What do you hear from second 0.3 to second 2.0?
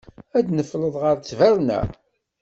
Ad tnefleḍ ɣer ttberna.